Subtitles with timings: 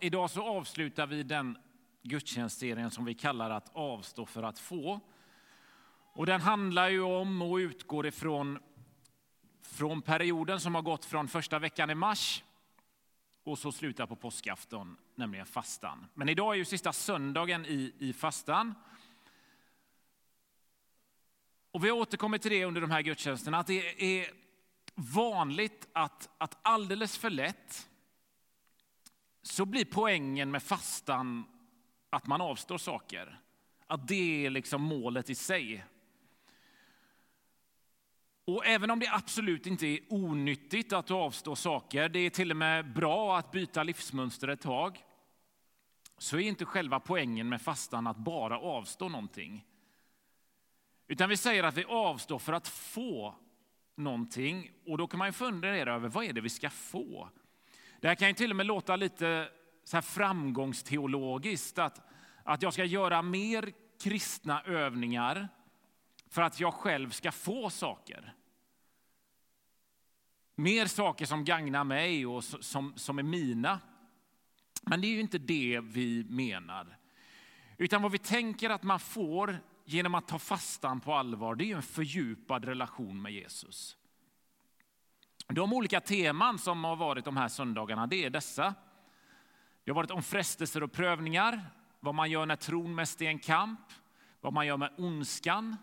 [0.00, 1.58] Idag så avslutar vi den
[2.02, 5.00] gudstjänstserien som vi kallar att avstå för att få.
[6.12, 8.58] Och den handlar ju om och utgår ifrån
[9.62, 12.44] från perioden som har gått från första veckan i mars
[13.44, 16.06] och så slutar på påskafton, nämligen fastan.
[16.14, 18.74] Men idag är ju sista söndagen i, i fastan.
[21.70, 24.30] Och vi har återkommit till det under de här gudstjänsterna, att det är
[24.94, 27.88] vanligt att, att alldeles för lätt
[29.46, 31.44] så blir poängen med fastan
[32.10, 33.40] att man avstår saker.
[33.86, 35.84] Att det är liksom målet i sig.
[38.44, 42.56] Och även om det absolut inte är onyttigt att avstå saker, det är till och
[42.56, 45.04] med bra att byta livsmönster ett tag,
[46.18, 49.64] så är inte själva poängen med fastan att bara avstå någonting.
[51.08, 53.34] Utan vi säger att vi avstår för att få
[53.94, 54.70] någonting.
[54.86, 57.30] Och då kan man ju fundera över vad är det vi ska få?
[58.00, 59.48] Det här kan ju till och med låta lite
[59.84, 62.00] så här framgångsteologiskt, att,
[62.42, 65.48] att jag ska göra mer kristna övningar
[66.28, 68.34] för att jag själv ska få saker.
[70.54, 73.80] Mer saker som gagnar mig och som, som är mina.
[74.82, 76.98] Men det är ju inte det vi menar.
[77.78, 81.76] Utan vad vi tänker att man får genom att ta fastan på allvar, det är
[81.76, 83.96] en fördjupad relation med Jesus.
[85.48, 88.74] De olika teman som har varit de här söndagarna, det är dessa.
[89.84, 91.60] Det har varit om frestelser och prövningar,
[92.00, 93.80] vad man gör när tron mest är en kamp,
[94.40, 95.76] vad man gör med ondskan,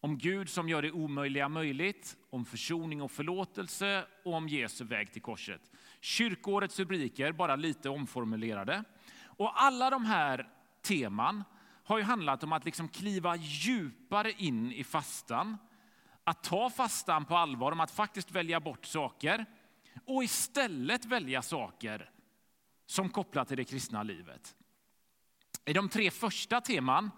[0.00, 5.12] om Gud som gör det omöjliga möjligt, om försoning och förlåtelse och om Jesu väg
[5.12, 5.60] till korset.
[6.00, 8.84] Kyrkårets rubriker, bara lite omformulerade.
[9.22, 10.48] Och alla de här
[10.82, 11.44] teman
[11.84, 15.58] har ju handlat om att liksom kliva djupare in i fastan,
[16.24, 19.46] att ta fastan på allvar, om att faktiskt välja bort saker
[20.06, 22.10] och istället välja saker
[22.86, 24.56] som kopplar till det kristna livet.
[25.64, 27.10] I de tre första teman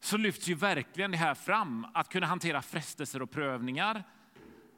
[0.00, 4.04] så lyfts ju verkligen det här fram, att kunna hantera frestelser och prövningar,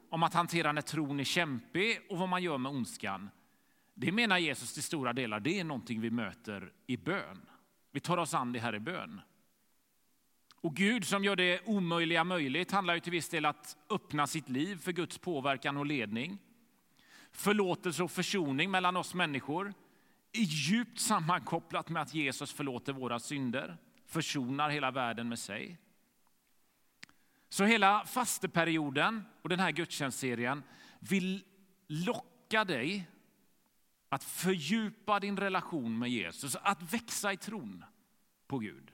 [0.09, 3.29] om att hantera när tron är kämpig och vad man gör med ondskan.
[3.93, 7.49] Det menar Jesus till stora delar, det är någonting vi möter i bön.
[7.91, 9.21] Vi tar oss an det här i bön.
[10.61, 14.49] Och Gud som gör det omöjliga möjligt handlar ju till viss del att öppna sitt
[14.49, 16.37] liv för Guds påverkan och ledning.
[17.31, 19.73] Förlåtelse och försoning mellan oss människor
[20.31, 25.77] är djupt sammankopplat med att Jesus förlåter våra synder, försonar hela världen med sig.
[27.49, 30.63] Så hela fasteperioden och den här gudstjänstserien
[30.99, 31.43] vill
[31.87, 33.09] locka dig
[34.09, 37.85] att fördjupa din relation med Jesus, att växa i tron
[38.47, 38.91] på Gud.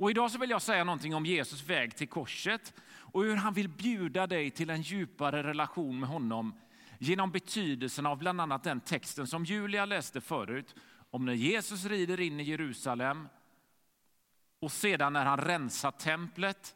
[0.00, 3.54] Och idag så vill jag säga någonting om Jesus väg till korset och hur han
[3.54, 6.54] vill bjuda dig till en djupare relation med honom
[6.98, 10.74] genom betydelsen av bland annat den texten som Julia läste förut
[11.10, 13.28] om när Jesus rider in i Jerusalem
[14.60, 16.74] och sedan när han rensar templet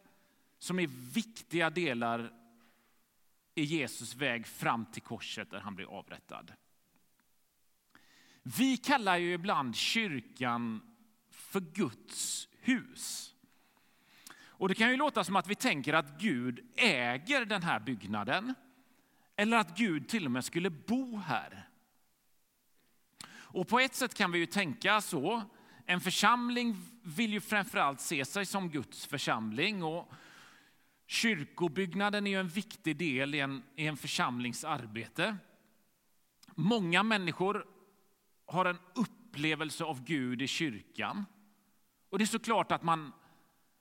[0.59, 2.33] som är viktiga delar
[3.55, 6.53] i Jesus väg fram till korset där han blir avrättad.
[8.43, 10.95] Vi kallar ju ibland kyrkan
[11.31, 13.35] för Guds hus.
[14.57, 18.55] Och Det kan ju låta som att vi tänker att Gud äger den här byggnaden
[19.37, 21.69] eller att Gud till och med skulle bo här.
[23.33, 25.43] Och På ett sätt kan vi ju tänka så.
[25.87, 29.83] En församling vill ju framförallt se sig som Guds församling.
[29.83, 30.13] och
[31.07, 35.37] Kyrkobyggnaden är en viktig del i en, i en församlings arbete.
[36.55, 37.67] Många människor
[38.47, 41.25] har en upplevelse av Gud i kyrkan.
[42.15, 43.13] Och det är såklart att man,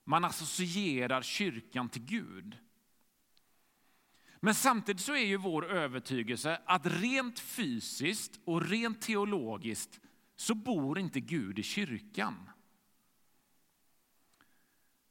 [0.04, 2.58] man associerar kyrkan till Gud.
[4.40, 10.00] Men samtidigt så är ju vår övertygelse att rent fysiskt och rent teologiskt
[10.36, 12.50] så bor inte Gud i kyrkan.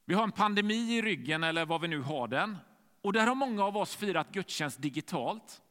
[0.05, 2.57] Vi har en pandemi i ryggen, eller vad vi nu har den.
[3.01, 5.61] Och där har många av oss firat gudstjänst digitalt.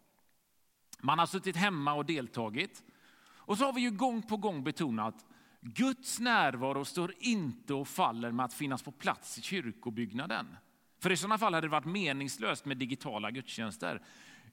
[1.00, 2.82] Man har suttit hemma och deltagit.
[3.24, 5.26] Och så har vi ju gång på gång betonat
[5.64, 10.56] Guds närvaro står inte och faller med att finnas på plats i kyrkobyggnaden.
[10.98, 14.02] För i sådana fall hade det varit meningslöst med digitala gudstjänster.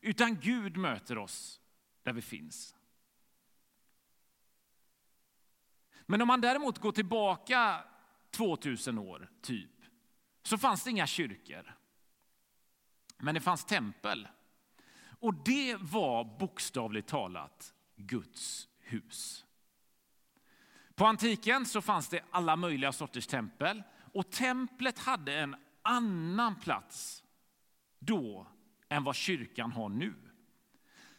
[0.01, 1.61] Utan Gud möter oss
[2.03, 2.75] där vi finns.
[6.05, 7.83] Men om man däremot går tillbaka
[8.31, 9.71] 2000 år, typ,
[10.43, 11.75] så fanns det inga kyrkor.
[13.17, 14.27] Men det fanns tempel.
[15.19, 19.45] Och det var bokstavligt talat Guds hus.
[20.99, 27.23] På antiken så fanns det alla möjliga sorters tempel och templet hade en annan plats
[27.99, 28.47] då
[28.89, 30.13] än vad kyrkan har nu.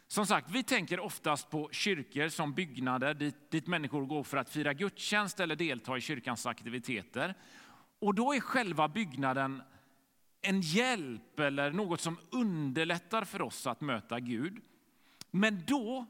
[0.07, 4.49] Som sagt, vi tänker oftast på kyrkor som byggnader dit, dit människor går för att
[4.49, 7.35] fira gudstjänst eller delta i kyrkans aktiviteter.
[7.99, 9.61] Och då är själva byggnaden
[10.41, 14.61] en hjälp eller något som underlättar för oss att möta Gud.
[15.31, 16.05] Men då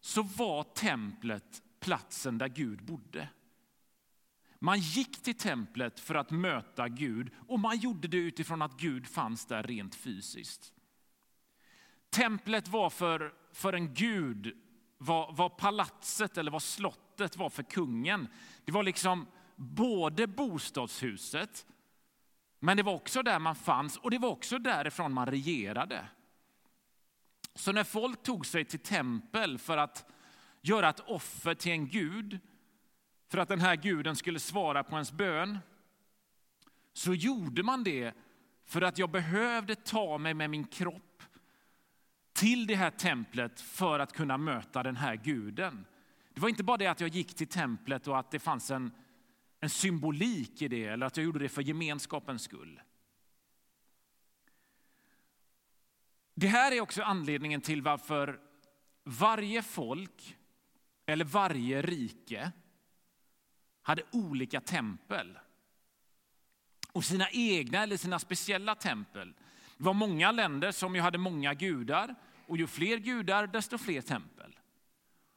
[0.00, 3.28] så var templet platsen där Gud bodde.
[4.58, 9.06] Man gick till templet för att möta Gud och man gjorde det utifrån att Gud
[9.06, 10.72] fanns där rent fysiskt.
[12.10, 14.56] Templet var för, för en gud
[14.98, 18.28] vad, vad palatset eller vad slottet var för kungen.
[18.64, 19.26] Det var liksom
[19.56, 21.66] både bostadshuset,
[22.58, 26.08] men det var också där man fanns och det var också därifrån man regerade.
[27.54, 30.10] Så när folk tog sig till tempel för att
[30.60, 32.38] göra ett offer till en gud,
[33.28, 35.58] för att den här guden skulle svara på ens bön,
[36.92, 38.14] så gjorde man det
[38.64, 41.22] för att jag behövde ta mig med min kropp
[42.32, 45.86] till det här templet för att kunna möta den här guden.
[46.34, 48.92] Det var inte bara det att jag gick till templet och att det fanns en,
[49.60, 52.80] en symbolik i det, eller att jag gjorde det för gemenskapens skull.
[56.34, 58.40] Det här är också anledningen till varför
[59.04, 60.36] varje folk
[61.12, 62.52] eller varje rike
[63.82, 65.38] hade olika tempel.
[66.92, 69.34] Och sina egna eller sina speciella tempel.
[69.76, 72.14] Det var många länder som ju hade många gudar
[72.46, 74.58] och ju fler gudar desto fler tempel.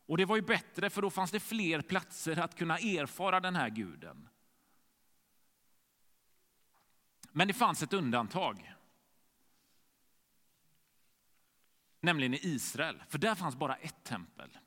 [0.05, 3.55] Och det var ju bättre för då fanns det fler platser att kunna erfara den
[3.55, 4.29] här guden.
[7.31, 8.75] Men det fanns ett undantag.
[11.99, 14.57] Nämligen i Israel, för där fanns bara ett tempel.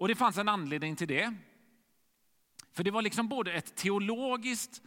[0.00, 1.34] Och det fanns en anledning till det.
[2.72, 4.82] För det var liksom både ett teologiskt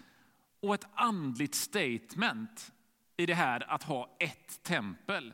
[0.59, 2.73] och ett andligt statement
[3.17, 5.33] i det här att ha ett tempel.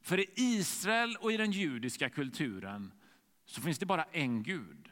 [0.00, 2.92] För i Israel och i den judiska kulturen
[3.44, 4.90] så finns det bara en Gud.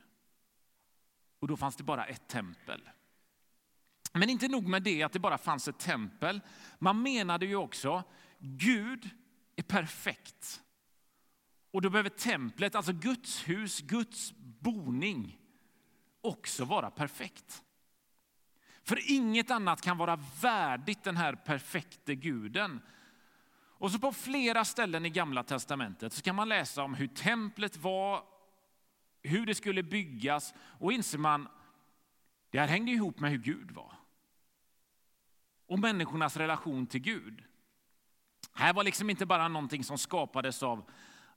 [1.39, 2.91] Och då fanns det bara ett tempel.
[4.13, 6.41] Men inte nog med det att det bara fanns ett tempel.
[6.79, 8.05] Man menade ju också
[8.39, 9.11] Gud
[9.57, 10.63] är perfekt.
[11.73, 15.39] Och då behöver templet, alltså Guds hus, Guds boning,
[16.21, 17.63] också vara perfekt.
[18.85, 22.81] För inget annat kan vara värdigt den här perfekte guden.
[23.55, 27.77] Och så på flera ställen i Gamla testamentet så kan man läsa om hur templet
[27.77, 28.25] var,
[29.23, 31.49] hur det skulle byggas och inser man
[32.51, 33.93] det här hängde ihop med hur Gud var.
[35.67, 37.45] Och människornas relation till Gud.
[38.53, 40.91] Här var liksom inte bara någonting som skapades av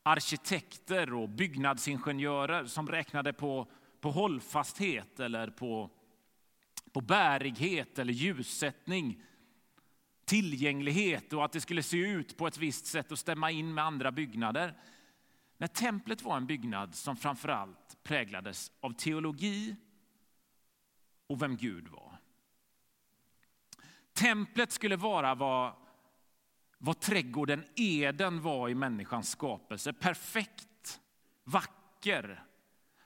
[0.07, 3.67] arkitekter och byggnadsingenjörer som räknade på,
[4.01, 5.89] på hållfasthet eller på,
[6.91, 9.23] på bärighet eller ljussättning,
[10.25, 13.83] tillgänglighet och att det skulle se ut på ett visst sätt och stämma in med
[13.83, 14.77] andra byggnader.
[15.57, 19.75] När templet var en byggnad som framför allt präglades av teologi
[21.27, 22.17] och vem Gud var.
[24.13, 25.73] Templet skulle vara vad
[26.77, 29.93] vad trädgården Eden var i människans skapelse.
[29.93, 31.01] Perfekt,
[31.43, 32.43] vacker.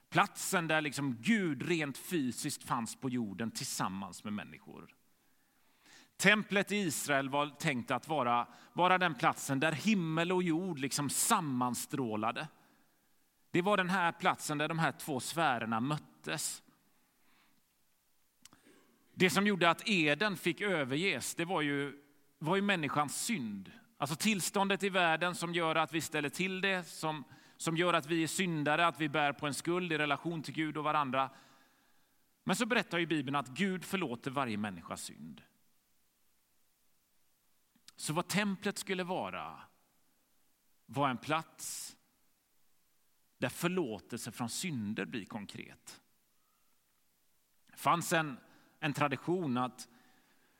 [0.10, 4.96] Platsen där liksom Gud rent fysiskt fanns på jorden tillsammans med människor.
[6.18, 11.10] Templet i Israel var tänkt att vara, vara den platsen där himmel och jord liksom
[11.10, 12.48] sammanstrålade.
[13.52, 16.64] Det var den här platsen där de här två sfärerna möttes.
[19.14, 22.09] Det som gjorde att Eden fick överges, det var ju
[22.40, 23.72] var ju människans synd.
[23.98, 27.24] Alltså tillståndet i världen som gör att vi ställer till det, som,
[27.58, 30.54] som gör att vi är syndare, att vi bär på en skuld i relation till
[30.54, 31.30] Gud och varandra.
[32.44, 35.42] Men så berättar ju Bibeln att Gud förlåter varje människas synd.
[37.96, 39.60] Så vad templet skulle vara
[40.86, 41.98] var en plats
[43.38, 46.02] där förlåtelse från synder blir konkret.
[47.68, 48.38] Det fanns en,
[48.80, 49.88] en tradition att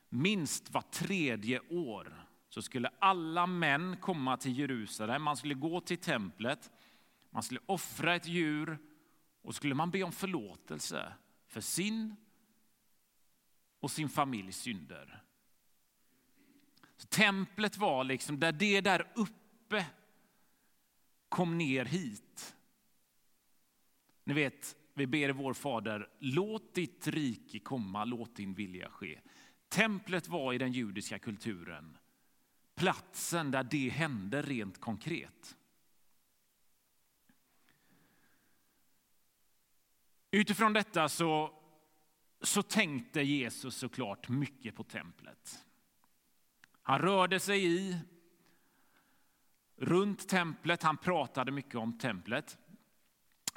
[0.10, 5.24] minst var tredje år så skulle alla män komma till Jerusalem.
[5.24, 6.72] Man skulle gå till templet,
[7.30, 8.78] man skulle offra ett djur
[9.42, 11.14] och skulle man be om förlåtelse
[11.48, 12.16] för sin
[13.80, 15.24] och sin familjs synder.
[16.98, 19.86] Så templet var liksom där det där uppe
[21.30, 22.56] kom ner hit.
[24.24, 29.20] Ni vet, vi ber vår Fader, låt ditt rike komma, låt din vilja ske.
[29.70, 31.98] Templet var i den judiska kulturen
[32.80, 35.56] platsen där det hände rent konkret.
[40.32, 41.54] Utifrån detta så,
[42.42, 45.66] så tänkte Jesus såklart mycket på templet.
[46.82, 47.98] Han rörde sig i,
[49.76, 50.84] runt templet.
[50.84, 52.58] Han pratade mycket om templet.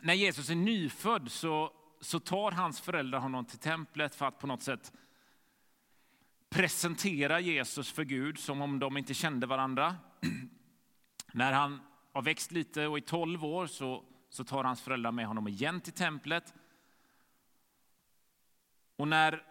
[0.01, 4.47] När Jesus är nyfödd så, så tar hans föräldrar honom till templet för att på
[4.47, 4.93] något sätt
[6.53, 9.97] presentera Jesus för Gud som om de inte kände varandra.
[11.33, 11.81] När han
[12.13, 15.81] har växt lite och i 12 år så, så tar hans föräldrar med honom igen
[15.81, 16.55] till templet.
[18.97, 19.43] Och när,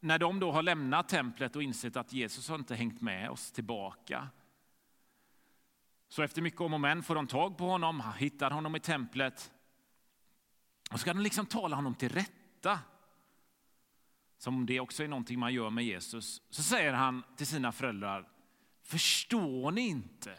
[0.00, 3.52] när de då har lämnat templet och insett att Jesus har inte hängt med oss
[3.52, 4.28] tillbaka
[6.08, 9.52] så efter mycket om och men får de tag på honom, hittar honom i templet
[10.90, 12.78] och ska de liksom tala honom till rätta.
[14.44, 16.42] Som det också är någonting man gör med Jesus.
[16.50, 18.28] Så säger han till sina föräldrar,
[18.82, 20.38] förstår ni inte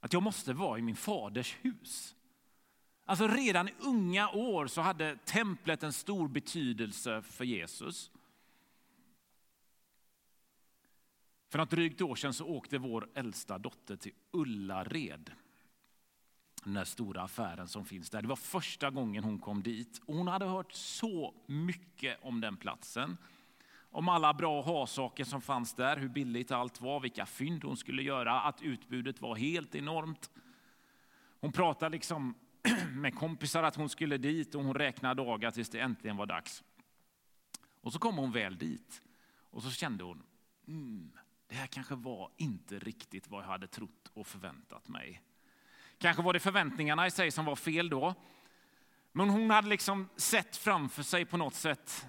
[0.00, 2.16] att jag måste vara i min faders hus?
[3.04, 8.10] Alltså redan i unga år så hade templet en stor betydelse för Jesus.
[11.48, 15.30] För något drygt år sedan så åkte vår äldsta dotter till Ullared.
[16.64, 18.22] Den där stora affären som finns där.
[18.22, 20.00] Det var första gången hon kom dit.
[20.06, 23.16] Och hon hade hört så mycket om den platsen.
[23.90, 28.02] Om alla bra ha-saker som fanns där, hur billigt allt var, vilka fynd hon skulle
[28.02, 30.30] göra, att utbudet var helt enormt.
[31.40, 32.34] Hon pratade liksom
[32.92, 36.62] med kompisar att hon skulle dit och hon räknade dagar tills det äntligen var dags.
[37.80, 39.02] Och så kom hon väl dit
[39.50, 40.22] och så kände hon,
[40.68, 41.12] mm,
[41.46, 45.22] det här kanske var inte riktigt vad jag hade trott och förväntat mig.
[46.02, 48.14] Kanske var det förväntningarna i sig som var fel då.
[49.12, 52.06] Men hon hade liksom sett framför sig på något sätt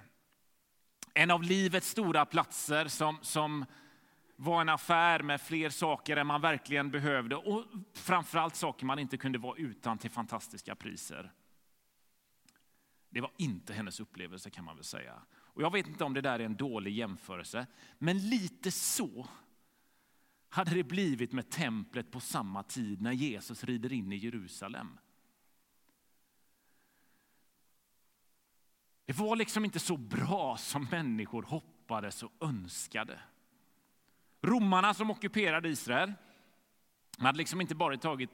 [1.14, 3.66] en av livets stora platser som, som
[4.36, 9.18] var en affär med fler saker än man verkligen behövde och framförallt saker man inte
[9.18, 11.32] kunde vara utan till fantastiska priser.
[13.10, 15.22] Det var inte hennes upplevelse kan man väl säga.
[15.34, 19.28] Och jag vet inte om det där är en dålig jämförelse, men lite så
[20.54, 25.00] hade det blivit med templet på samma tid när Jesus rider in i Jerusalem.
[29.06, 33.20] Det var liksom inte så bra som människor hoppades och önskade.
[34.42, 36.14] Romarna som ockuperade Israel
[37.18, 38.30] hade liksom inte bara tagit,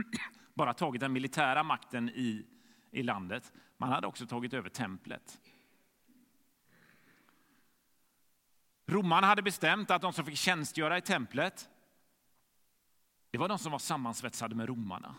[0.54, 2.46] bara tagit den militära makten i,
[2.90, 5.40] i landet, man hade också tagit över templet.
[8.90, 11.68] Romarna hade bestämt att de som fick tjänstgöra i templet,
[13.30, 15.14] det var de som var sammansvetsade med romarna.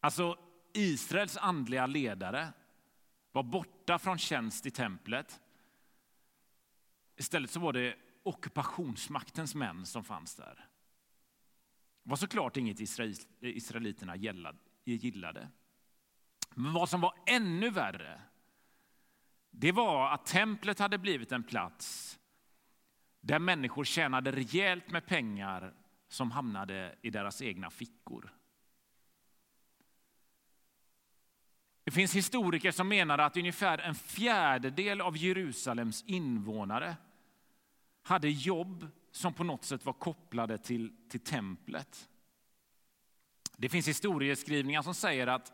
[0.00, 0.38] Alltså
[0.72, 2.52] Israels andliga ledare
[3.32, 5.40] var borta från tjänst i templet.
[7.16, 10.66] Istället så var det ockupationsmaktens män som fanns där.
[12.02, 12.80] Det var såklart inget
[13.40, 14.16] israeliterna
[14.84, 15.48] gillade.
[16.54, 18.22] Men vad som var ännu värre
[19.50, 22.18] det var att templet hade blivit en plats
[23.20, 25.74] där människor tjänade rejält med pengar
[26.08, 28.32] som hamnade i deras egna fickor.
[31.84, 36.96] Det finns historiker som menar att ungefär en fjärdedel av Jerusalems invånare
[38.02, 42.08] hade jobb som på något sätt var kopplade till, till templet.
[43.56, 45.52] Det finns historieskrivningar som säger att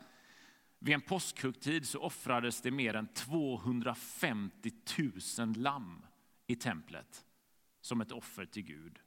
[0.79, 4.71] vid en påskhögtid så offrades det mer än 250
[5.39, 6.07] 000 lamm
[6.47, 7.25] i templet
[7.81, 8.99] som ett offer till Gud.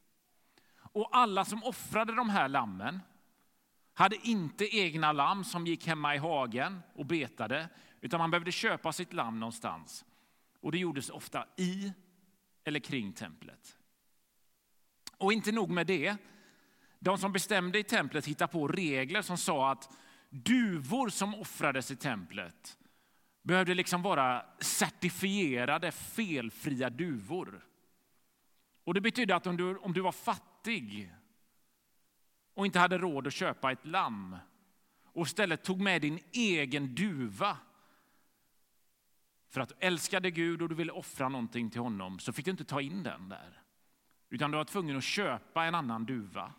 [0.75, 2.99] Och alla som offrade de här lammen
[3.93, 7.69] hade inte egna lamm som gick hemma i hagen och betade,
[8.01, 10.05] utan man behövde köpa sitt lamm någonstans.
[10.59, 11.93] Och det gjordes ofta i
[12.63, 13.77] eller kring templet.
[15.17, 16.17] Och inte nog med det.
[16.99, 19.97] De som bestämde i templet hittade på regler som sa att
[20.29, 22.77] duvor som offrades i templet
[23.41, 27.65] behövde liksom vara certifierade felfria duvor.
[28.83, 31.13] Och Det betydde att om du, om du var fattig
[32.53, 34.37] och inte hade råd att köpa ett lamm
[35.03, 37.57] och istället tog med din egen duva
[39.49, 42.51] för att du älskade Gud och du ville offra någonting till honom så fick du
[42.51, 43.61] inte ta in den där.
[44.29, 46.53] Utan du var tvungen att köpa en annan duva.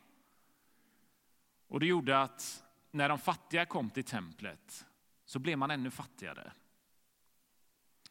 [1.69, 4.87] Och Det gjorde att när de fattiga kom till templet
[5.25, 6.53] så blev man ännu fattigare.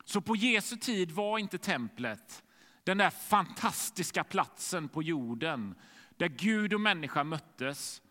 [0.06, 2.44] Så på Jesu tid var inte templet
[2.84, 5.76] den där fantastiska platsen på jorden
[6.18, 8.02] där Gud och människa möttes,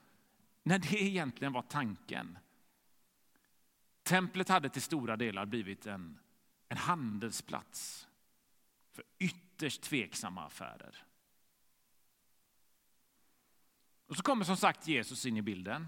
[0.63, 2.39] när det egentligen var tanken.
[4.03, 6.19] Templet hade till stora delar blivit en,
[6.69, 8.09] en handelsplats
[8.93, 11.05] för ytterst tveksamma affärer.
[14.07, 15.87] Och så kommer som sagt Jesus in i bilden.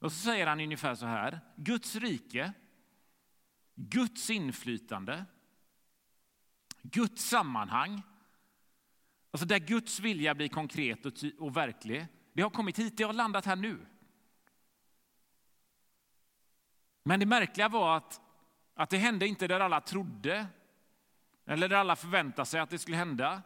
[0.00, 1.40] Och så säger han ungefär så här.
[1.56, 2.52] Guds rike,
[3.74, 5.24] Guds inflytande,
[6.82, 8.02] Guds sammanhang,
[9.30, 13.12] alltså där Guds vilja blir konkret och, och verklig, Det har kommit hit, det har
[13.12, 13.86] landat här nu.
[17.02, 18.20] Men det märkliga var att,
[18.74, 20.46] att det hände inte där alla trodde
[21.44, 23.42] eller där alla förväntade sig att det skulle hända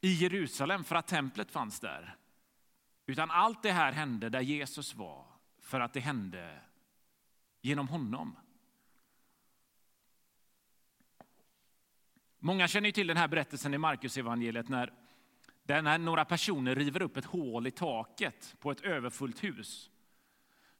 [0.00, 2.16] i Jerusalem för att templet fanns där.
[3.06, 5.26] Utan allt det här hände där Jesus var
[5.60, 6.60] för att det hände
[7.60, 8.36] genom honom.
[12.38, 14.92] Många känner till den här berättelsen i Markus evangeliet när,
[15.62, 19.90] när några personer river upp ett hål i taket på ett överfullt hus.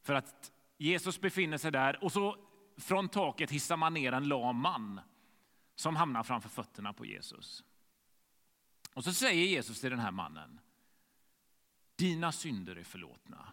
[0.03, 2.37] För att Jesus befinner sig där och så
[2.77, 5.01] från taket hissar man ner en lam man
[5.75, 7.65] som hamnar framför fötterna på Jesus.
[8.95, 10.61] Och så säger Jesus till den här mannen,
[11.97, 13.53] dina synder är förlåtna.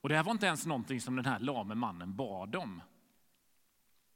[0.00, 2.82] Och det här var inte ens någonting som den här lame mannen bad om.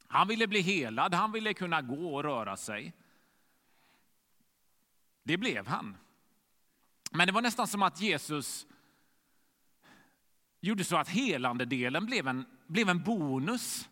[0.06, 2.92] Han ville bli helad, han ville kunna gå och röra sig.
[5.22, 5.96] Det blev han.
[7.10, 8.66] Men det var nästan som att Jesus
[10.60, 13.88] gjorde så att helandedelen blev en, blev en bonus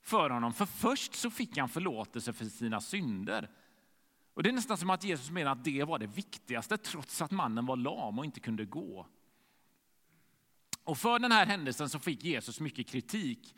[0.00, 0.52] för honom.
[0.52, 3.50] För först så fick han förlåtelse för sina synder.
[4.38, 7.30] Och Det är nästan som att Jesus menar att det var det viktigaste trots att
[7.30, 9.06] mannen var lam och inte kunde gå.
[10.84, 13.54] Och För den här händelsen så fick Jesus mycket kritik.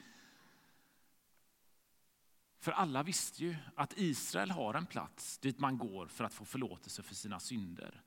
[2.59, 6.45] För alla visste ju att Israel har en plats dit man går för att få
[6.45, 8.03] förlåtelse för sina synder.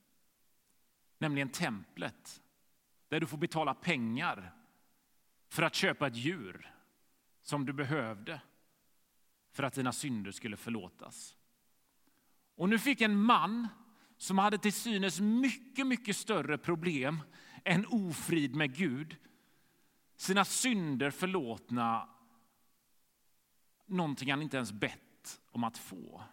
[1.17, 2.41] Nämligen templet,
[3.07, 4.53] där du får betala pengar
[5.47, 6.73] för att köpa ett djur
[7.41, 8.41] som du behövde
[9.51, 11.35] för att dina synder skulle förlåtas.
[12.55, 13.67] Och nu fick en man
[14.17, 17.19] som hade till synes mycket, mycket större problem
[17.63, 19.17] än ofrid med Gud,
[20.15, 22.09] sina synder förlåtna,
[23.85, 26.23] någonting han inte ens bett om att få.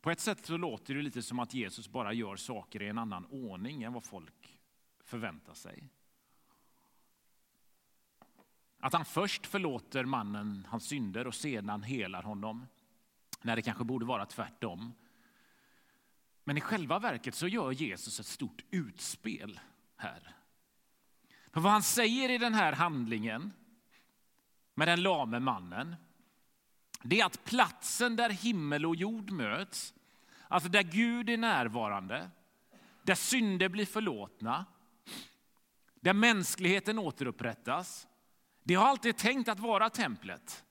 [0.00, 2.98] På ett sätt så låter det lite som att Jesus bara gör saker i en
[2.98, 4.60] annan ordning än vad folk
[5.04, 5.88] förväntar sig.
[8.84, 12.66] Att han först förlåter mannen hans synder och sedan helar honom.
[13.42, 14.94] När det kanske borde vara tvärtom.
[16.44, 19.60] Men i själva verket så gör Jesus ett stort utspel
[19.96, 20.36] här.
[21.52, 23.52] För vad han säger i den här handlingen
[24.74, 25.96] med den lame mannen,
[27.02, 29.94] det är att platsen där himmel och jord möts,
[30.48, 32.30] alltså där Gud är närvarande,
[33.02, 34.66] där synder blir förlåtna,
[35.94, 38.08] där mänskligheten återupprättas.
[38.62, 40.64] Det har alltid tänkt att vara templet.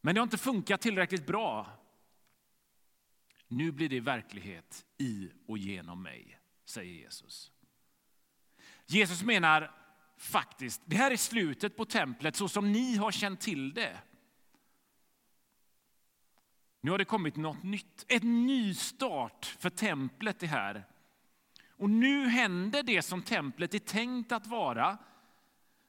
[0.00, 1.66] Men det har inte funkat tillräckligt bra.
[3.48, 7.52] Nu blir det verklighet i och genom mig, säger Jesus.
[8.86, 9.74] Jesus menar
[10.16, 13.98] faktiskt, det här är slutet på templet så som ni har känt till det.
[16.80, 20.84] Nu har det kommit något nytt, ett nystart för templet det här.
[21.68, 24.98] Och nu händer det som templet är tänkt att vara.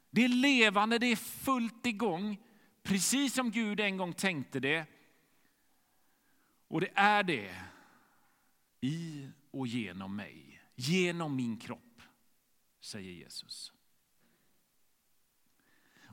[0.10, 2.38] Det är levande, det är fullt igång,
[2.84, 4.86] precis som Gud en gång tänkte det.
[6.68, 7.56] Och det är det
[8.82, 12.02] i och genom mig, genom min kropp,
[12.80, 13.74] säger Jesus.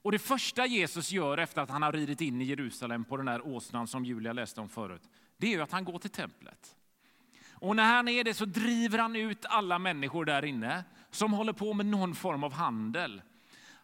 [0.06, 3.26] Och Det första Jesus gör efter att han har ridit in i Jerusalem på den
[3.26, 5.02] där åsnan som Julia läste om förut,
[5.36, 6.76] det är att han går till templet.
[7.50, 11.52] Och när han är det så driver han ut alla människor där inne som håller
[11.52, 13.22] på med någon form av handel.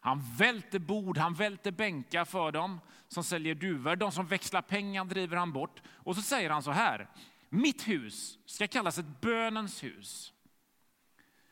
[0.03, 3.95] Han välter bord, han välter bänkar för dem som säljer duvor.
[3.95, 5.81] De som växlar pengar driver han bort.
[5.87, 7.09] Och så säger han så här.
[7.49, 10.33] Mitt hus ska kallas ett bönens hus.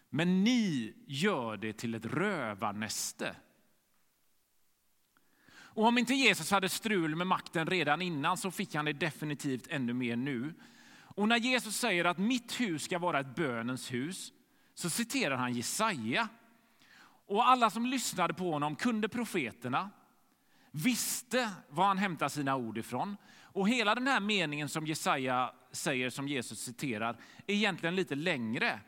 [0.10, 3.36] Men ni gör det till ett rövarnäste.
[5.54, 9.68] Och om inte Jesus hade strul med makten redan innan så fick han det definitivt
[9.68, 10.54] ännu mer nu.
[11.16, 14.34] Och när Jesus säger att mitt hus ska vara ett bönens hus
[14.74, 16.30] så citerar han Jesaja.
[17.32, 19.90] Och alla som lyssnade på honom kunde profeterna,
[20.72, 23.18] visste var han hämtade sina ord ifrån.
[23.44, 27.18] Och hela den här meningen som Jesaja säger, som Jesus citerar,
[27.48, 28.80] är egentligen lite längre.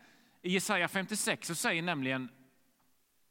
[0.41, 2.29] I Jesaja 56 så säger nämligen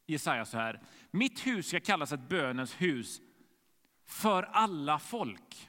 [0.07, 0.81] Jesaja så här.
[1.11, 3.21] Mitt hus ska kallas ett bönens hus
[4.05, 5.69] för alla folk.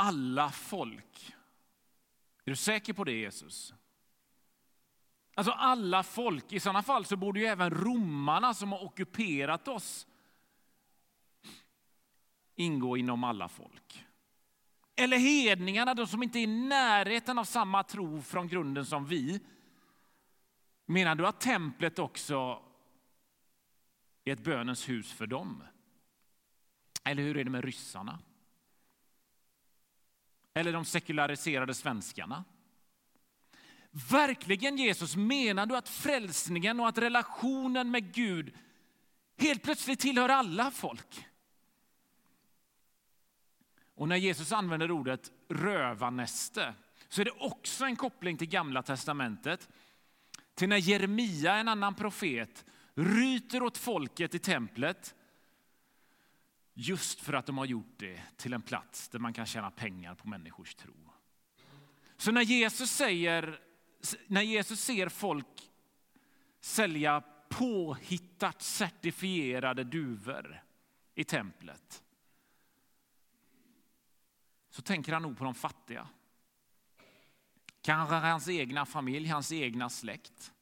[0.00, 1.34] alla folk.
[2.44, 3.74] Är du säker på det, Jesus?
[5.34, 6.52] Alltså alla folk.
[6.52, 10.06] I sådana fall så borde ju även romarna som har ockuperat oss
[12.54, 14.06] ingå inom alla folk.
[14.96, 19.40] Eller hedningarna, de som inte är i närheten av samma tro från grunden som vi.
[20.86, 22.62] Menar du att templet också
[24.24, 25.62] är ett bönens hus för dem?
[27.04, 28.18] Eller hur är det med ryssarna?
[30.54, 32.44] Eller de sekulariserade svenskarna?
[33.90, 38.54] Verkligen Jesus, menar du att frälsningen och att relationen med Gud
[39.36, 41.26] helt plötsligt tillhör alla folk?
[43.94, 46.74] Och när Jesus använder ordet rövarnäste
[47.08, 49.68] så är det också en koppling till Gamla testamentet.
[50.54, 55.14] Till när Jeremia, en annan profet, ryter åt folket i templet
[56.74, 60.14] just för att de har gjort det till en plats där man kan tjäna pengar
[60.14, 60.94] på människors tro.
[62.16, 63.60] Så när Jesus, säger,
[64.26, 65.70] när Jesus ser folk
[66.60, 70.62] sälja påhittat certifierade duvor
[71.14, 72.02] i templet
[74.70, 76.08] så tänker han nog på de fattiga.
[77.82, 80.52] Kanske hans egna familj, hans egna släkt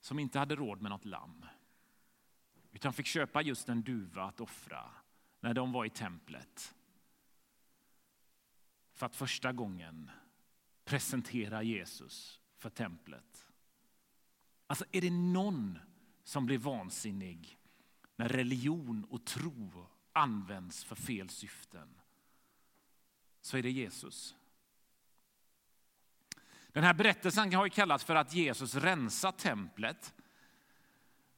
[0.00, 1.46] som inte hade råd med något lamm
[2.72, 4.90] utan fick köpa just en duva att offra
[5.40, 6.74] när de var i templet
[8.92, 10.10] för att första gången
[10.84, 13.50] presentera Jesus för templet.
[14.66, 15.78] Alltså, är det någon
[16.24, 17.58] som blir vansinnig
[18.16, 21.88] när religion och tro används för fel syften
[23.40, 24.34] så är det Jesus.
[26.68, 30.14] Den här berättelsen har ju kallats för att Jesus rensar templet.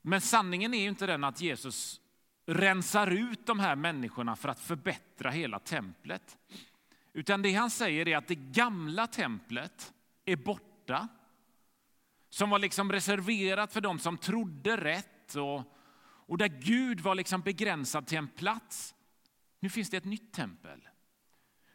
[0.03, 2.01] Men sanningen är ju inte den att Jesus
[2.47, 6.39] rensar ut de här människorna för att förbättra hela templet.
[7.17, 9.93] Utan det han säger är att det gamla templet
[10.25, 11.09] är borta.
[12.29, 15.73] Som var liksom reserverat för dem som trodde rätt och
[16.29, 18.95] och där Gud var liksom begränsad till en plats.
[19.61, 20.89] Nu finns det ett nytt tempel.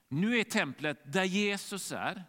[0.07, 2.23] Nu är templet där Jesus är.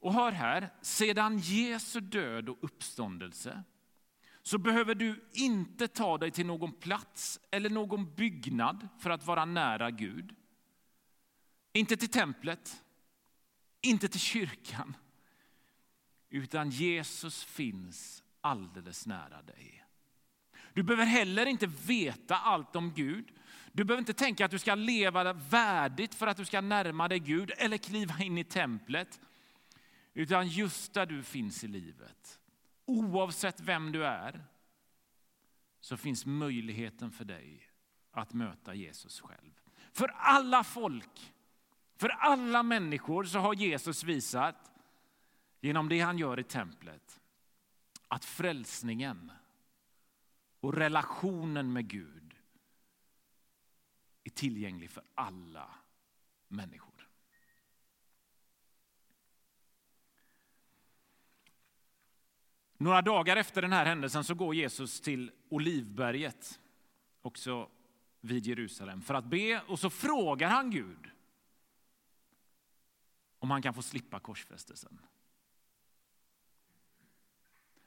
[0.00, 3.62] Och hör här, sedan Jesu död och uppståndelse
[4.42, 9.44] så behöver du inte ta dig till någon plats eller någon byggnad för att vara
[9.44, 10.34] nära Gud.
[11.76, 12.84] Inte till templet,
[13.80, 14.96] inte till kyrkan,
[16.30, 19.84] utan Jesus finns alldeles nära dig.
[20.72, 23.32] Du behöver heller inte veta allt om Gud.
[23.72, 27.18] Du behöver inte tänka att du ska leva värdigt för att du ska närma dig
[27.18, 29.20] Gud eller kliva in i templet.
[30.14, 32.40] Utan just där du finns i livet,
[32.84, 34.44] oavsett vem du är,
[35.80, 37.70] så finns möjligheten för dig
[38.10, 39.60] att möta Jesus själv.
[39.92, 41.32] För alla folk,
[41.96, 44.72] för alla människor så har Jesus visat
[45.60, 47.20] genom det han gör i templet
[48.08, 49.32] att frälsningen
[50.60, 52.34] och relationen med Gud
[54.24, 55.70] är tillgänglig för alla
[56.48, 57.08] människor.
[62.78, 66.60] Några dagar efter den här händelsen så går Jesus till Olivberget,
[67.22, 67.70] också
[68.20, 69.62] vid Jerusalem, för att be.
[69.66, 71.10] Och så frågar han Gud
[73.38, 74.98] om han kan få slippa korsfästelsen.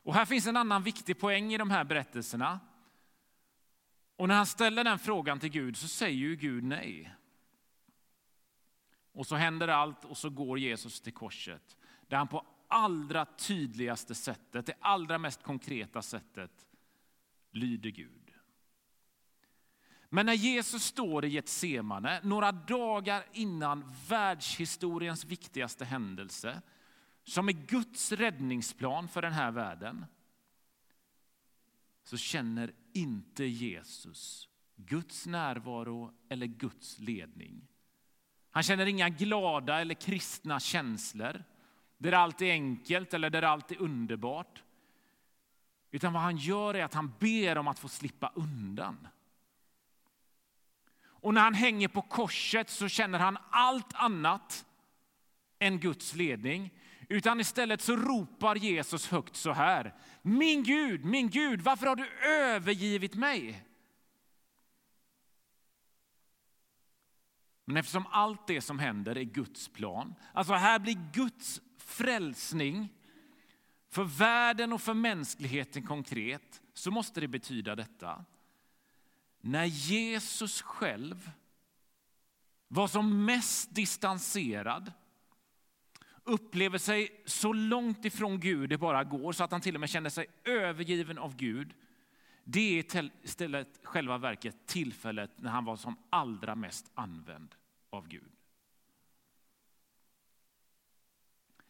[0.04, 2.60] Och här finns en annan viktig poäng i de här berättelserna.
[4.16, 7.16] Och när han ställer den frågan till Gud så säger ju Gud nej.
[9.12, 14.16] Och så händer allt och så går Jesus till korset där han på allra tydligaste
[14.16, 16.68] sättet, det allra mest konkreta sättet
[17.52, 18.18] lyder Gud.
[20.10, 26.62] Men när Jesus står i Getsemane, några dagar innan världshistoriens viktigaste händelse,
[27.24, 30.06] som är Guds räddningsplan för den här världen,
[32.04, 37.67] så känner inte Jesus Guds närvaro eller Guds ledning.
[38.52, 41.43] Han känner inga glada eller kristna känslor
[41.98, 44.63] där allt är enkelt eller där allt är underbart.
[45.91, 49.08] Utan vad han gör är att han ber om att få slippa undan.
[51.21, 54.65] Och när han hänger på korset så känner han allt annat
[55.60, 56.73] än Guds ledning.
[57.10, 59.95] Utan istället så ropar Jesus högt så här.
[60.21, 63.65] Min Gud, min Gud, varför har du övergivit mig?
[67.65, 72.93] Men eftersom allt det som händer är Guds plan, alltså här blir Guds frälsning
[73.89, 78.25] för världen och för mänskligheten konkret, så måste det betyda detta.
[79.41, 81.32] När Jesus själv
[82.67, 84.91] var som mest distanserad
[86.23, 89.89] upplever sig så långt ifrån Gud det bara går så att han till och med
[89.89, 91.73] känner sig övergiven av Gud.
[92.43, 97.56] Det är istället själva verket tillfället när han var som allra mest använd
[97.89, 98.32] av Gud.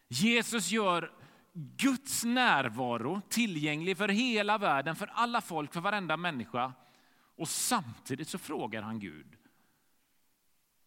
[0.07, 1.11] Jesus gör
[1.53, 6.73] Guds närvaro tillgänglig för hela världen, för alla folk, för varenda människa.
[7.39, 9.37] Och samtidigt så frågar han Gud,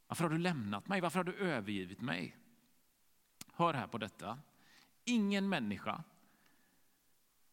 [0.07, 1.01] varför har du lämnat mig?
[1.01, 2.37] Varför har du övergivit mig?
[3.53, 4.38] Hör här på detta.
[5.05, 6.05] Ingen människa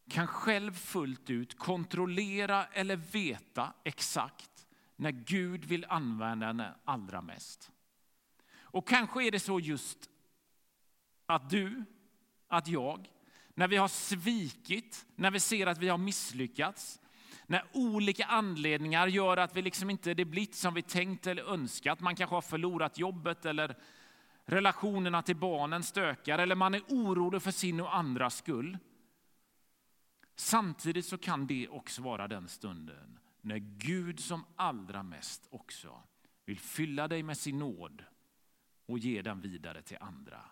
[0.08, 7.70] kan själv fullt ut kontrollera eller veta exakt när Gud vill använda henne allra mest.
[8.52, 10.10] Och kanske är det så just
[11.26, 11.84] att du,
[12.48, 13.10] att jag,
[13.54, 16.99] när vi har svikit, när vi ser att vi har misslyckats,
[17.50, 22.00] när olika anledningar gör att vi liksom inte det blivit som vi tänkt eller önskat.
[22.00, 23.76] Man kanske har förlorat jobbet eller
[24.44, 28.78] relationerna till barnen stökar eller man är orolig för sin och andras skull.
[30.36, 36.02] Samtidigt så kan det också vara den stunden när Gud som allra mest också
[36.44, 38.04] vill fylla dig med sin nåd
[38.86, 40.42] och ge den vidare till andra.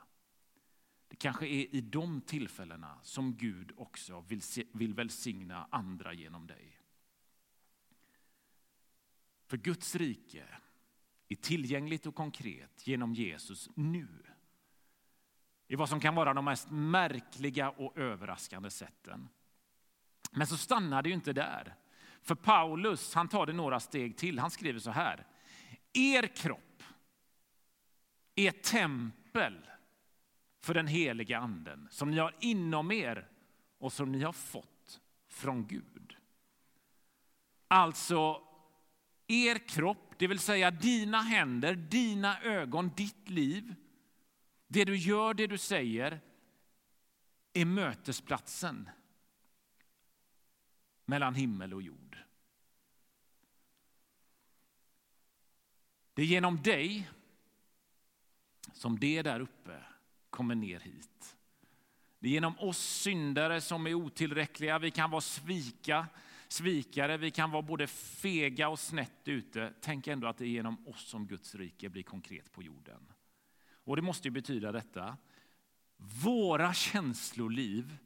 [1.08, 6.77] Det kanske är i de tillfällena som Gud också vill, vill välsigna andra genom dig.
[9.48, 10.44] För Guds rike
[11.28, 14.08] är tillgängligt och konkret genom Jesus nu.
[15.68, 19.28] I vad som kan vara de mest märkliga och överraskande sätten.
[20.30, 21.74] Men så stannar det ju inte där.
[22.22, 24.38] För Paulus han tar det några steg till.
[24.38, 25.26] Han skriver så här.
[25.92, 26.82] Er kropp
[28.34, 29.66] är tempel
[30.61, 33.28] för den heliga anden som ni har inom er
[33.78, 36.16] och som ni har fått från Gud.
[37.68, 38.47] Alltså,
[39.28, 43.74] er kropp, det vill säga dina händer, dina ögon, ditt liv,
[44.66, 46.20] det du gör, det du säger,
[47.52, 48.90] är mötesplatsen
[51.04, 52.18] mellan himmel och jord.
[56.14, 57.10] Det är genom dig
[58.72, 59.82] som det där uppe
[60.30, 61.36] kommer ner hit.
[62.18, 64.78] Det är genom oss syndare som är otillräckliga.
[64.78, 66.06] Vi kan vara svika,
[66.48, 69.74] svikare, vi kan vara både fega och snett ute.
[69.80, 73.12] Tänk ändå att det är genom oss som Guds rike blir konkret på jorden.
[73.70, 75.16] Och det måste ju betyda detta.
[75.96, 77.96] Våra känsloliv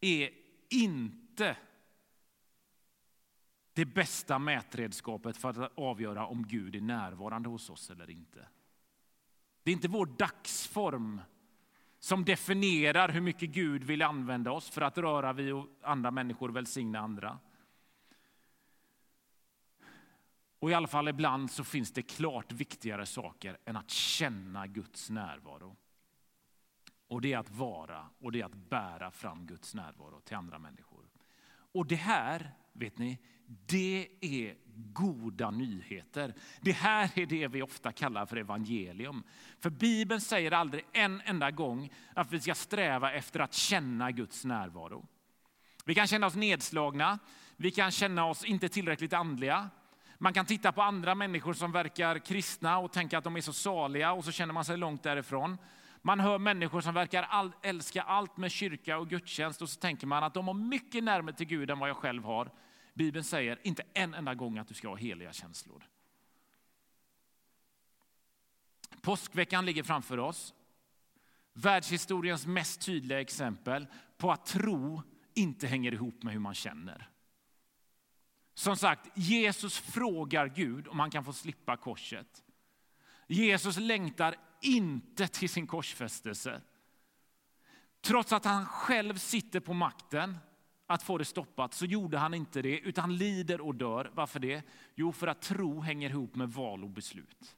[0.00, 0.30] är
[0.70, 1.56] inte
[3.72, 8.48] det bästa mätredskapet för att avgöra om Gud är närvarande hos oss eller inte.
[9.62, 11.20] Det är inte vår dagsform
[12.04, 16.56] som definierar hur mycket Gud vill använda oss för att röra vid andra människor och
[16.56, 17.38] välsigna andra.
[20.58, 25.10] Och i alla fall ibland så finns det klart viktigare saker än att känna Guds
[25.10, 25.76] närvaro.
[27.08, 30.58] Och det är att vara och det är att bära fram Guds närvaro till andra
[30.58, 31.04] människor.
[31.72, 36.34] Och det här, vet ni, det är goda nyheter.
[36.60, 39.22] Det här är det vi ofta kallar för evangelium.
[39.60, 44.44] För Bibeln säger aldrig en enda gång att vi ska sträva efter att känna Guds
[44.44, 45.06] närvaro.
[45.84, 47.18] Vi kan känna oss nedslagna,
[47.56, 49.70] vi kan känna oss inte tillräckligt andliga.
[50.18, 53.52] Man kan titta på andra människor som verkar kristna och tänka att de är så
[53.52, 55.58] saliga och så känner man sig långt därifrån.
[56.02, 60.06] Man hör människor som verkar all, älska allt med kyrka och gudstjänst och så tänker
[60.06, 62.50] man att de har mycket närmare till Gud än vad jag själv har.
[62.94, 65.88] Bibeln säger inte en enda gång att du ska ha heliga känslor.
[69.00, 70.54] Påskveckan ligger framför oss.
[71.52, 75.02] Världshistoriens mest tydliga exempel på att tro
[75.34, 77.10] inte hänger ihop med hur man känner.
[78.54, 82.44] Som sagt, Jesus frågar Gud om han kan få slippa korset.
[83.26, 86.60] Jesus längtar inte till sin korsfästelse.
[88.00, 90.38] Trots att han själv sitter på makten
[90.86, 94.10] att få det stoppat så gjorde han inte det, utan lider och dör.
[94.14, 94.62] Varför det?
[94.94, 97.56] Jo, för att tro hänger ihop med val och beslut.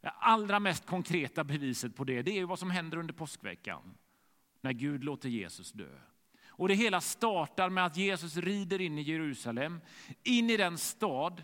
[0.00, 3.94] Det allra mest konkreta beviset på det, det är vad som händer under påskveckan.
[4.60, 5.98] När Gud låter Jesus dö.
[6.46, 9.80] Och det hela startar med att Jesus rider in i Jerusalem,
[10.22, 11.42] in i den stad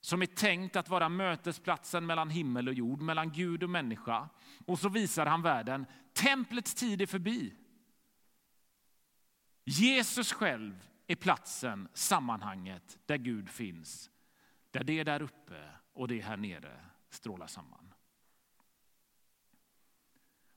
[0.00, 4.28] som är tänkt att vara mötesplatsen mellan himmel och jord, mellan Gud och människa.
[4.66, 7.54] Och så visar han världen, templets tid är förbi.
[9.64, 14.10] Jesus själv är platsen, sammanhanget där Gud finns.
[14.70, 17.94] Där det där uppe och det här nere strålar samman.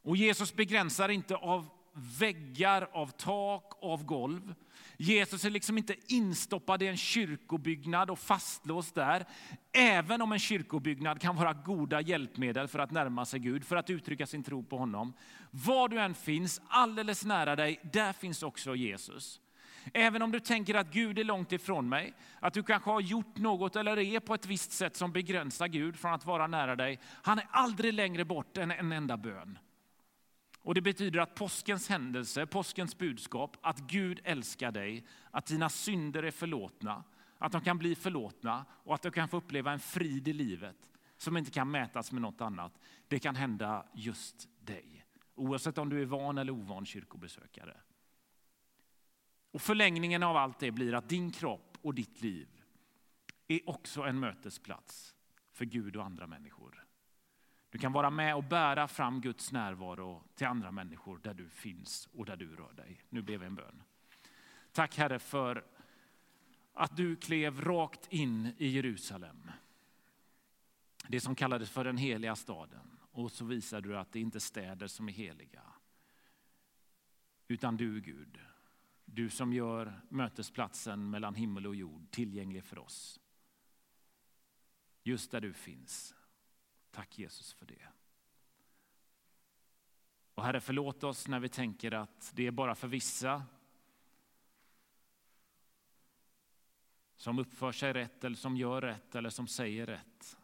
[0.02, 4.56] Och Jesus begränsar inte av väggar, av tak, av golv.
[4.98, 9.26] Jesus är liksom inte instoppad i en kyrkobyggnad och fastlåst där.
[9.72, 13.90] Även om en kyrkobyggnad kan vara goda hjälpmedel för att närma sig Gud, för att
[13.90, 15.14] uttrycka sin tro på honom.
[15.52, 19.40] Var du än finns, alldeles nära dig, där finns också Jesus.
[19.94, 23.38] Även om du tänker att Gud är långt ifrån mig, att du kanske har gjort
[23.38, 27.00] något eller är på ett visst sätt som begränsar Gud från att vara nära dig.
[27.22, 29.58] Han är aldrig längre bort än en enda bön.
[30.64, 36.24] Och Det betyder att påskens händelse, påskens budskap, att Gud älskar dig, att dina synder
[36.24, 37.04] är förlåtna,
[37.38, 40.90] att de kan bli förlåtna och att du kan få uppleva en frid i livet
[41.18, 42.80] som inte kan mätas med något annat.
[43.08, 47.78] Det kan hända just dig, oavsett om du är van eller ovan kyrkobesökare.
[49.52, 52.48] Och Förlängningen av allt det blir att din kropp och ditt liv
[53.48, 55.16] är också en mötesplats
[55.52, 56.83] för Gud och andra människor.
[57.74, 62.10] Du kan vara med och bära fram Guds närvaro till andra människor där du finns
[62.14, 63.02] och där du rör dig.
[63.10, 63.84] Nu ber vi en bön.
[64.72, 65.66] Tack Herre för
[66.74, 69.52] att du klev rakt in i Jerusalem.
[71.08, 73.00] Det som kallades för den heliga staden.
[73.12, 75.64] Och så visar du att det inte är städer som är heliga.
[77.48, 78.40] Utan du Gud.
[79.06, 83.20] Du som gör mötesplatsen mellan himmel och jord tillgänglig för oss.
[85.04, 86.16] Just där du finns.
[86.94, 87.88] Tack Jesus för det.
[90.34, 93.46] Och Herre, förlåt oss när vi tänker att det är bara för vissa
[97.16, 100.38] som uppför sig rätt eller som gör rätt eller som säger rätt.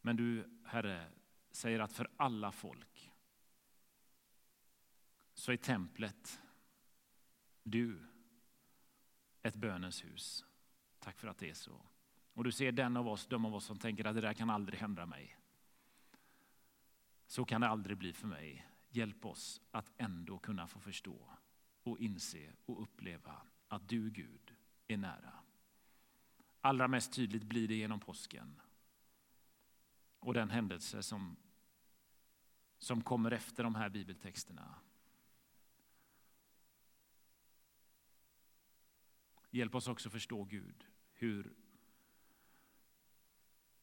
[0.00, 1.10] Men du, Herre,
[1.50, 3.12] säger att för alla folk
[5.34, 6.42] så är templet,
[7.62, 7.98] du,
[9.42, 10.44] ett bönens hus.
[10.98, 11.82] Tack för att det är så.
[12.34, 14.50] Och du ser den av oss, de av oss som tänker att det där kan
[14.50, 15.37] aldrig hända mig.
[17.28, 18.66] Så kan det aldrig bli för mig.
[18.88, 21.30] Hjälp oss att ändå kunna få förstå
[21.82, 24.54] och inse och uppleva att du Gud
[24.86, 25.32] är nära.
[26.60, 28.60] Allra mest tydligt blir det genom påsken
[30.18, 31.36] och den händelse som,
[32.78, 34.74] som kommer efter de här bibeltexterna.
[39.50, 41.54] Hjälp oss också förstå Gud, hur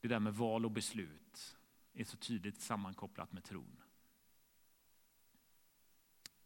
[0.01, 1.57] det där med val och beslut
[1.95, 3.81] är så tydligt sammankopplat med tron.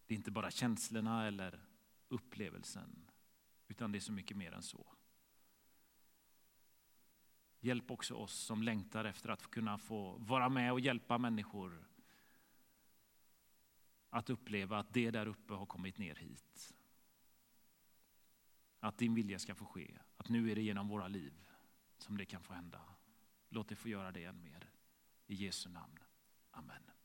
[0.06, 1.66] Det är inte bara känslorna eller
[2.08, 3.12] upplevelsen,
[3.68, 4.96] utan det är så mycket mer än så.
[7.60, 11.88] Hjälp också oss som längtar efter att kunna få vara med och hjälpa människor
[14.10, 16.76] att uppleva att det där uppe har kommit ner hit.
[18.80, 21.50] Att din vilja ska få ske, att nu är det genom våra liv
[21.98, 22.82] som det kan få hända.
[23.50, 24.70] Låt det få göra det än mer.
[25.30, 26.00] I Jesu namn.
[26.54, 26.99] Amen.